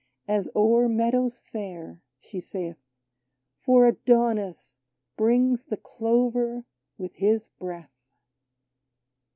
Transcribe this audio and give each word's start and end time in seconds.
As 0.27 0.49
o'er 0.55 0.89
meadows 0.89 1.37
fair;" 1.37 2.01
she 2.23 2.39
saith," 2.39 2.79
For 3.63 3.85
Adonis 3.85 4.79
brings 5.15 5.65
the 5.65 5.77
clover 5.77 6.65
With 6.97 7.17
his 7.17 7.49
breath 7.59 7.93